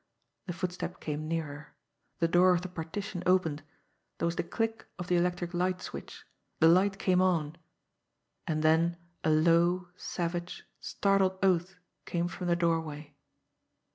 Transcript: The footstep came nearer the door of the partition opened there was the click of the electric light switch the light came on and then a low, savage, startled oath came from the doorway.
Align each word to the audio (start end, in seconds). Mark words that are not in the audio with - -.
The 0.47 0.53
footstep 0.53 0.99
came 0.99 1.27
nearer 1.27 1.75
the 2.17 2.27
door 2.27 2.55
of 2.55 2.63
the 2.63 2.67
partition 2.67 3.21
opened 3.27 3.61
there 4.17 4.25
was 4.25 4.35
the 4.35 4.41
click 4.41 4.87
of 4.97 5.05
the 5.05 5.15
electric 5.15 5.53
light 5.53 5.79
switch 5.79 6.25
the 6.59 6.67
light 6.67 6.97
came 6.97 7.21
on 7.21 7.55
and 8.47 8.63
then 8.63 8.97
a 9.23 9.29
low, 9.29 9.89
savage, 9.95 10.63
startled 10.79 11.37
oath 11.43 11.75
came 12.07 12.27
from 12.27 12.47
the 12.47 12.55
doorway. 12.55 13.13